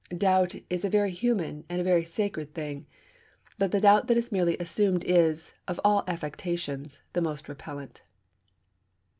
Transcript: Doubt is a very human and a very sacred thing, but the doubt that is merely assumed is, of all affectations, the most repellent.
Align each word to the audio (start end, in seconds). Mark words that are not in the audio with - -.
Doubt 0.17 0.55
is 0.67 0.83
a 0.83 0.89
very 0.89 1.11
human 1.11 1.63
and 1.69 1.79
a 1.79 1.83
very 1.83 2.03
sacred 2.03 2.55
thing, 2.55 2.87
but 3.59 3.71
the 3.71 3.79
doubt 3.79 4.07
that 4.07 4.17
is 4.17 4.31
merely 4.31 4.57
assumed 4.57 5.03
is, 5.05 5.53
of 5.67 5.79
all 5.85 6.03
affectations, 6.07 7.03
the 7.13 7.21
most 7.21 7.47
repellent. 7.47 8.01